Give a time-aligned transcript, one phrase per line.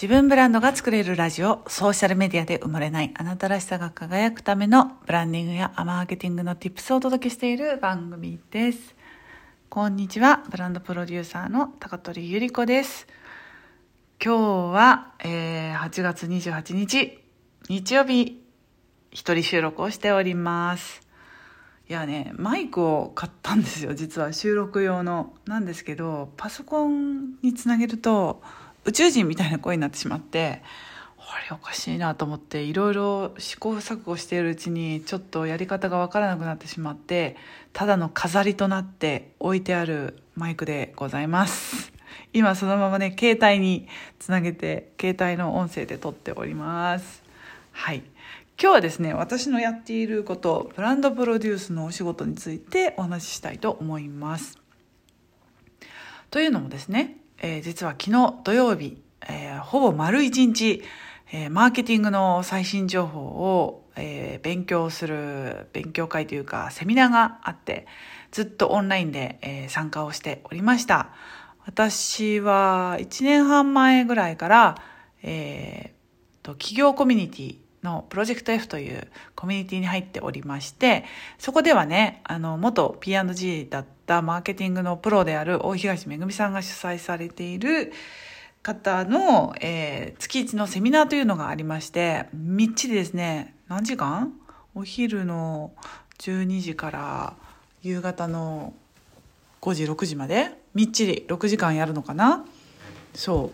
[0.00, 8.94] 自分ブランドが作れるラジオ、ソーシャルメディアで埋もれないあなたらしさが輝くためのブランディングやマーケティングの tips をお届けしている番組です。
[9.68, 13.08] こんにちは、ブランドプロデューサーの高取ゆり子です。
[14.24, 17.18] 今日は、えー、8月28日、
[17.68, 18.40] 日曜日、
[19.10, 21.00] 一人収録をしております。
[21.88, 25.34] いやね、マイクを買ったんですよ、実は収録用の。
[25.46, 28.42] なんですけど、パソコンにつなげると、
[28.88, 30.62] 宇宙人みたいな声になってしまって
[31.18, 37.36] あれおかしいなと思っていろいろ試行錯誤しているうちにちょっとやり方がわからなくなってしまって
[37.74, 41.92] ただの飾りとなって置いてあるマイクでございます。
[42.32, 43.88] 今そのままね携帯に
[44.18, 47.22] つなげて携帯の音声で撮っております。
[47.72, 47.98] はい。
[48.60, 54.58] 今日はですね私のやっていることブランドプロデュースのお仕事についてお話ししたいと思います。
[56.30, 60.82] というのもですねえー、実は昨日土曜日、えー、ほぼ丸一日、
[61.32, 67.86] えー、マーケティングの最新情報を、えー、勉強する勉強会というかセミナーがあって
[68.32, 71.10] ずっとオンラインで、えー、参加をしておりました。
[71.64, 74.82] 私は1年半前ぐらいから、
[75.22, 81.04] えー、と企業コミュニティのプロジェクト F というコミュニティに入っておりまして、
[81.38, 87.92] そこではね、あの、元 P&G だったマーケティングのプロである大東めぐみさんが主催されている
[88.62, 94.32] 方の、えー、月一のセミナーというのがありまして、みっちりですね、何時間？
[94.74, 95.72] お昼の
[96.18, 97.34] 12時から
[97.82, 98.74] 夕方の
[99.60, 100.50] 5時、6時まで？
[100.74, 102.44] みっちり6時間やるのかな？
[103.14, 103.52] そ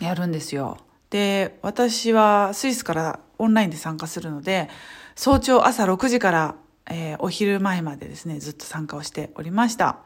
[0.00, 0.04] う。
[0.04, 0.78] やるんですよ。
[1.10, 4.68] で、私はスイスからオンラインで参加するので、
[5.16, 6.54] 早朝朝6時から、
[6.90, 9.98] えー、お昼前までですね、ずっと参加をしておりました。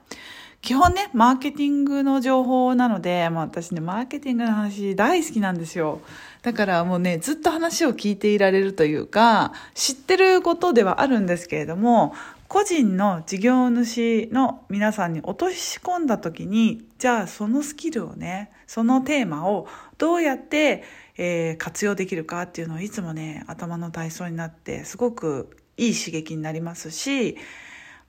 [0.63, 6.01] 基本ね、マーケティングの情報なので、まあ私ね、マーケティングの話大好きなんですよ。
[6.43, 12.15] だからもうね、ずっと話を聞いていられるというか、知ってることではあるんですけれども、
[12.47, 19.67] 個人の事業主の皆さんに落とし込んだ時に、じゃあそのスキルをね、そのテーマを
[19.99, 20.85] どうやって、
[21.17, 27.37] えー、活用できるかっていうのをいつもね、頭の体操になって、すごくいい刺激になりますし、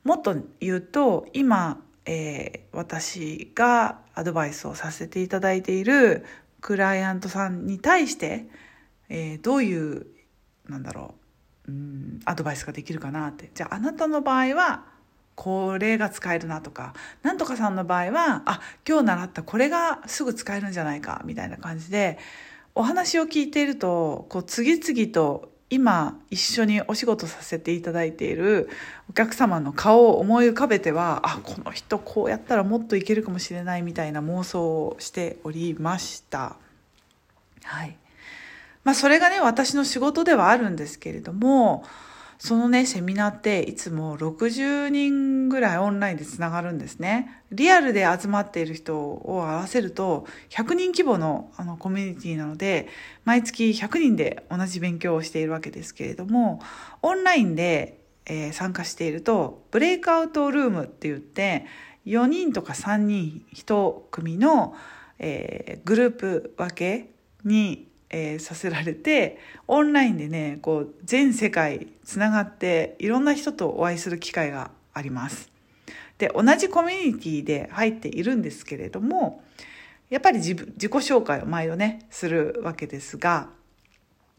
[0.04, 6.26] もっと言うと、今、えー、私がアドバイスをさせていただいている
[6.62, 8.48] クライアントさんに対して、
[9.10, 10.08] えー、どういう、
[10.68, 11.16] なんだろ
[11.68, 13.52] う、うんアドバイスができるかなって。
[13.54, 14.86] じゃああなたの場合は
[15.36, 16.94] これが使えるなとか
[17.24, 22.20] なんとかさんの場合はあ今日習ったこれがすぐ使えるんじゃないかみたいな感じで
[22.76, 28.70] お話を聞いているとこう次々と今一緒にお仕事させていただいている
[29.10, 36.58] お客様の顔を思い浮かべてはあこの人こうやったらもっといけるかもしれないみたいな妄想をしておりました。
[37.64, 37.98] はい
[38.84, 41.84] まあそれがね、私の仕事ではあるんですけれども、
[42.46, 47.42] そのね、セミナーっていつも60人ぐらいオンラインでつながるんですね。
[47.52, 52.90] リアルで集まっている人を合わせると100人規模のあのコミュニティなので、
[53.24, 56.60] 毎月100人で同じ勉強をしているわけですけれども、
[57.02, 61.66] オンラインで、えー、参加していると、ブレイクアウトルームって言って、
[62.06, 64.76] 4人とか3人1組の、
[65.18, 67.10] えー、グループ分け
[67.46, 75.52] にえー、させられてオンラインでねこう全世界つながっていろんな人とお会いする機会があります。
[76.20, 79.44] で同じコミュニティで入っているんですけれども
[80.10, 83.50] やっぱり自己紹介を毎度ねするわけですが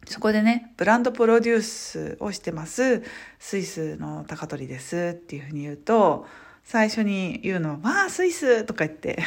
[0.07, 3.03] そこでねブランドプロデュースをしてます
[3.41, 6.27] スイスの高取ですっていうふうに言うと
[6.65, 9.23] 最初に言うのは、わあ、スイスとか言って、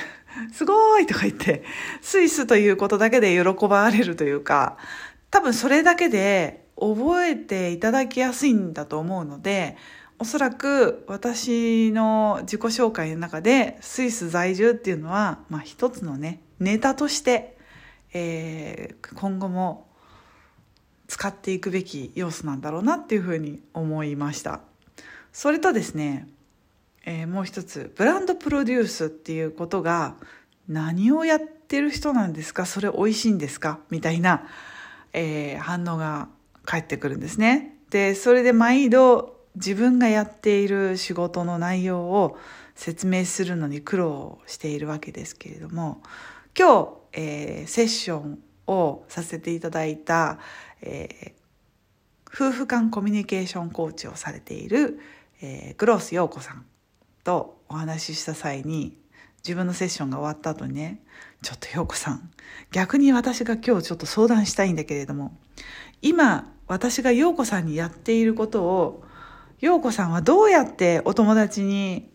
[0.52, 1.64] すごいとか言って、
[2.02, 4.78] スイスということだけで喜ばれるというか、
[5.30, 9.78] 多分それだけで覚えていただきやすいんだと思うので、
[10.20, 17.56] おそらく私の自己紹介の中でスイス在住っていうのは、まあ一つのね、ネタとして、
[18.14, 19.88] えー、今後も
[21.08, 24.62] 使っていくべき要素なんだろうなっていうふうに思いました。
[25.32, 26.28] それとですね、
[27.10, 30.18] えー、もう一つブランドプロデュースっていうことが
[30.68, 32.66] 何をやってる人なんですか？
[32.66, 33.80] それ美味しいんですか？
[33.90, 34.46] みたいな、
[35.14, 36.28] えー、反応が
[36.66, 37.78] 返ってくるんですね。
[37.92, 42.38] でそれで毎度自分がやっている仕事の内容を
[42.76, 46.04] 説明するのに苦労しているわけですけれども
[46.60, 50.40] 今日、えー、セッションをさせていただいた、
[50.82, 55.00] えー、夫婦間コミュニケーションコーチをされている、
[55.42, 56.66] えー、グロース陽子さん。
[57.28, 58.98] とお話しした際に
[59.44, 61.02] 自分のセッションが終わった後にね
[61.42, 62.32] ちょっと陽子さん、
[62.72, 65.38] 逆に私が今日ちょっと相談したいんだけれども、
[66.02, 69.04] 今、私が陽子さんにやっていることを、
[69.60, 72.12] 陽子さんはどうやってお友達に、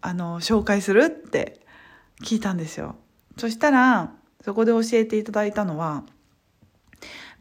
[0.00, 1.60] あの、紹介するって
[2.22, 2.96] 聞いたんですよ。
[3.36, 4.12] そしたら、
[4.42, 6.04] そこで教えていただいたのは、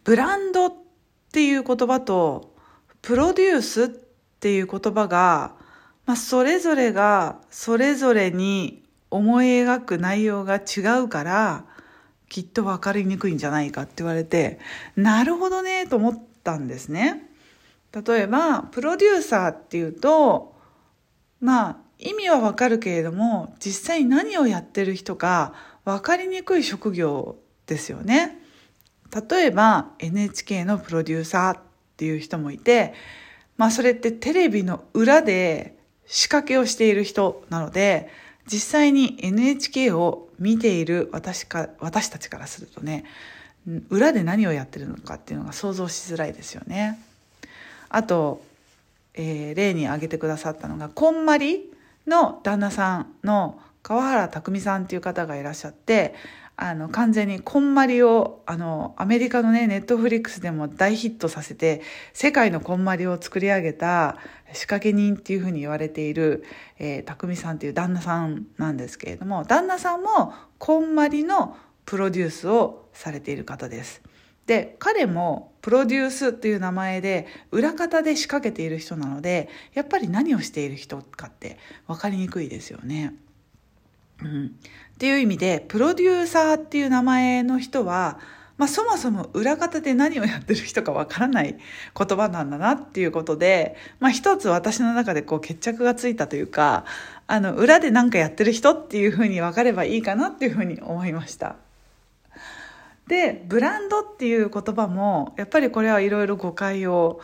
[0.03, 0.73] ブランドっ
[1.31, 2.53] ていう言葉と、
[3.01, 5.55] プロデュースっていう言葉が、
[6.05, 11.65] まあ、それぞれがそれぞれに思い描く内容が違うから、
[12.29, 14.59] きっと分かりにくいんじゃないかって言われて、
[14.95, 17.29] なるほどね、と思ったんですね。
[17.93, 20.55] 例えば、プロデューサーっていうと、
[21.39, 25.53] まあ、意味はわかるけれども、実際に何をやってる人か
[25.85, 28.39] 分かりにくい職業ですよね。
[29.29, 31.61] 例えば、NHK のプロデューサーっ
[31.97, 32.93] ていう人もいて、
[33.57, 35.77] まあそれってテレビの裏で
[36.13, 38.07] 仕掛けをしている人なので、
[38.45, 43.03] 実際に NHK を見ている私か、私たちからするとね、
[43.89, 46.99] 裏で何をやってるのかっていうのが想像しづらいですよね。
[47.89, 48.43] あと、
[49.15, 51.71] えー、例に挙げてくださったのが、こんまり
[52.05, 56.13] の旦那さんの川原拓さんっていう方がいらっしゃって、
[56.55, 61.81] あの、完全にこんまりを、あの、アメリカのね、ネットフリックスでも大ヒットさせて、
[62.13, 64.17] 世界のこんまりを作り上げた
[64.53, 66.43] 仕掛け人っていうふうに言われている、
[66.77, 74.03] えー、匠さんっていう旦那さんなんですけれども、旦那さんもこんまりのプロデュースをされている方です。
[74.45, 81.57] で、彼もプロデュースっていう名前で裏方で仕掛けている人なので、やっぱり何をしている人かって
[81.87, 83.15] 分かりにくいですよね。
[84.21, 88.19] うん、っていう意味でプロデューサーっていう名前の人は、
[88.57, 91.57] まあ、そもそも裏方で何をやってる人かわからない
[91.97, 96.85] 言葉なんだなっていうことで、まあ、一つ私の中でこう決着がついたというか
[97.27, 101.55] あの裏で何かやってる人っていうふうに分かればいいかなっていうふうに思いました。
[103.07, 107.19] でブランドっていう言葉もやっぱりこれはいろいろ誤解を、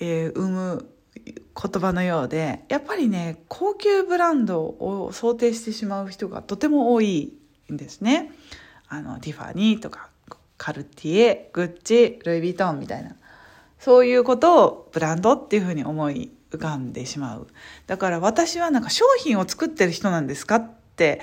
[0.00, 0.90] えー、生む
[1.24, 7.34] 言葉のようでやっぱりね高級ブランドを想定してしまう人がとても多い
[7.72, 8.32] んですね。
[8.88, 10.08] あのティファニーとか
[10.56, 13.16] カルティエグッチルイ・ヴィトンみたいな。
[13.78, 17.46] そういうことをブランドっていうふうに思い浮かんでしまう。
[17.86, 21.20] だから私はなんか商品を作ってる人なんですかって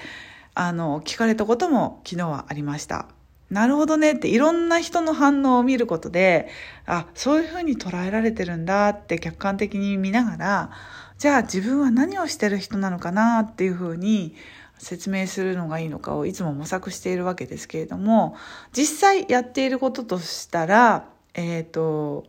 [0.56, 3.08] あの聞かれたことも昨日はありました。
[3.50, 6.50] なるほどねっていろんな人の反応を見ることで、
[6.86, 10.72] あ、そういうふうに捉えられてるんだって客観的に見ながら、
[11.18, 14.36] じゃあ自分は何をしてる人なのかなっていうふうに
[14.78, 18.36] 説明するのがいいのかをいつも模索しているわけですけれども、
[18.74, 22.26] 実際やっていることとしたら、えっ、ー、と、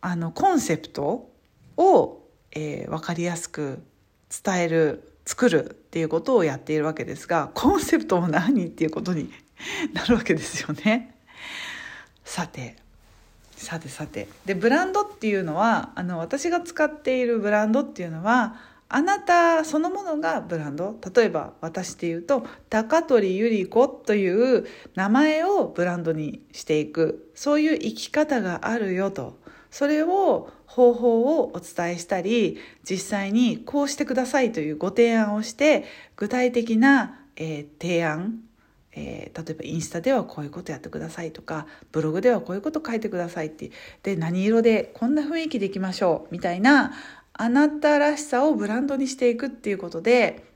[0.00, 1.30] あの、コンセプト
[1.76, 2.20] を、
[2.52, 3.82] えー、分かりやすく
[4.44, 9.30] 伝える作るっていうことをやっているわけですがコンセプトも何っていうことに
[9.92, 11.14] なるわけですよね。
[12.24, 12.76] さて
[13.56, 14.28] さてさて。
[14.44, 18.56] でブランドっていうのはあの私が使っているブランドっていうのは
[18.88, 20.98] あなたそのものがブランド。
[21.14, 27.30] 例えば私で言うと高取ゆり子という名前をブランドにしていく。
[27.34, 29.40] そういう生き方があるよと。
[29.70, 32.58] それを方法をお伝えしたり
[32.88, 35.84] 実際にこうしてくださいというご提案をして
[36.16, 38.40] 具体的な、えー、提案
[38.94, 43.70] えー、例えばインスタではこういうことやってくださいとかブログではこういうこと書いてくださいって
[44.02, 46.92] で何色でこんな雰囲気でいきましょうみたいな
[47.32, 50.52] あなたらしさをブランドにしていくっていうことで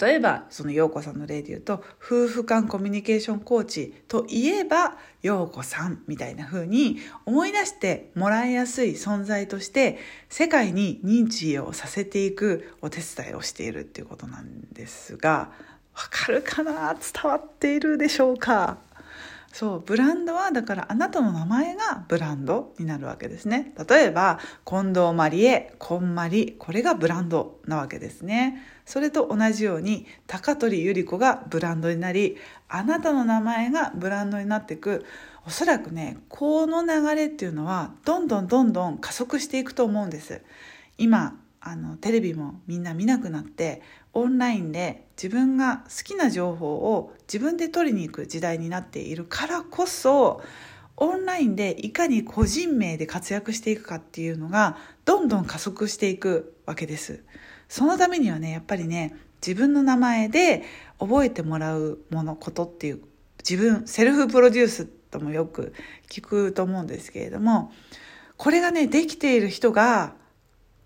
[0.00, 15.52] 例えばその陽子さんの例で言うと夫婦間コミュニケーションコーチといえば陽子さんみたいな風に思い出してもらいやすい存在として世界に認知をさせていくお手伝いをしているっていうことなんですが
[16.10, 16.94] かるかな？
[16.94, 18.78] 伝わっているでしょうか？
[19.52, 23.72] そうブランドはだからあなたの名前がブランドになるわけですね。
[23.88, 28.62] 例えば近藤まりえこんまりこれがブランドなわけですね。
[28.84, 32.36] それと同じように高取ゆり子がブランドになり
[32.68, 35.04] あなたの名前がブランドになっていく
[35.46, 40.42] おそらくねこの流れっていうのはどんどんどんどん加速していくと思うんです。
[40.98, 43.82] 今あのテレビもみんな見なくなって
[44.18, 50.42] オンラインで自分が好きな情報を自分で取りに行く時代になっているからこそ
[50.96, 57.22] オンラインでいかに個人名で活躍していくかっていうのがどんどん加速していくわけです。
[57.68, 59.14] そのためにはねやっぱりね
[59.46, 60.64] 自分の名前で
[60.98, 63.02] 覚えてもらうものことっていう
[63.48, 65.74] 自分セルフプロデュースともよく
[66.10, 67.72] 聞くと思うんですけれども
[68.36, 70.14] これがねできている人が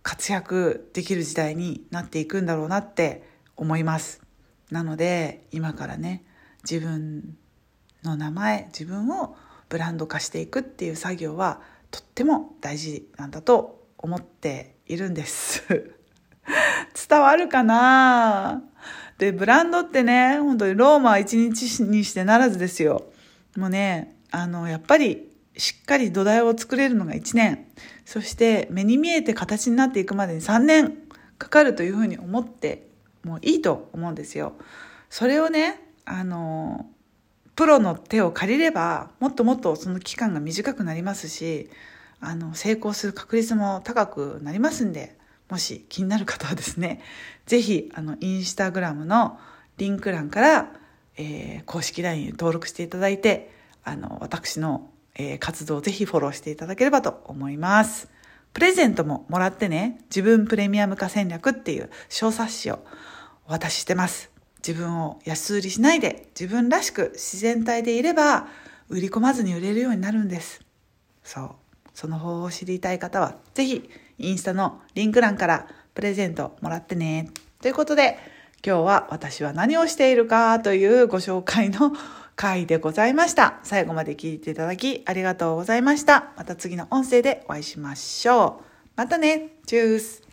[0.02, 3.23] 活躍できる時代になっていくんだろうなって
[3.56, 4.21] 思います。
[4.71, 6.25] なので今からね
[6.68, 7.37] 自分
[8.02, 9.37] の名前自分を
[9.68, 15.62] ブランド化していくっていう作業はとっても大事なんだと思っているんです。
[17.09, 18.62] 伝わるかな？
[19.18, 23.12] でブランドってね本当にローマは一日にしてならずですよ。
[23.56, 27.66] もうねあのやっぱりしっかり土台を作れるのが1年
[28.04, 30.97] そして目に見えて形になっていくまでに3年
[31.38, 32.87] かかるというふうに思って
[33.25, 34.54] もういいと思うんですよ。
[35.11, 36.87] それをねあの
[37.54, 41.68] プロの手を借りればもっともっとその期間が短くなりますし
[42.21, 45.16] あの成功する確率も高くなりますんで
[45.50, 47.02] もし気になる方はですね
[47.47, 49.38] 是非あのインスタグラムの
[49.76, 50.73] リンク欄から、
[51.16, 53.52] えー、公式 LINE 登録していただいて
[53.85, 58.09] あの私の、えー、活動をぜひフォローしていただければと思います。
[58.52, 62.85] プレゼントももらってね自分プレミアム化戦略っていう小冊子を
[63.47, 64.31] お渡ししてます。
[64.66, 68.47] 自分を安売りしないで自分らしく自然体でいれば
[68.88, 70.61] 売り込まずに売れるようになるんです。
[71.25, 71.50] そう。
[71.95, 77.31] その方法を知りたい方はぜひインスタのリンク欄からプレゼントもらってね。
[77.61, 78.19] ということで
[78.64, 81.92] 今日は私は何をしているかというご紹介の
[82.36, 83.60] 回でございました。
[83.62, 86.32] 最後まで聞いていただきありがとうございました。
[86.36, 88.64] また次の音声でお会いしましょう。
[88.96, 89.56] またね。
[89.66, 90.31] チュース。